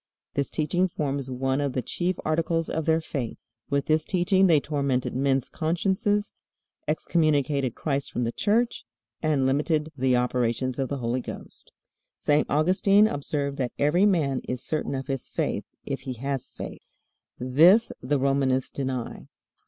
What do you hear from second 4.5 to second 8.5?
tormented men's consciences, excommunicated Christ from the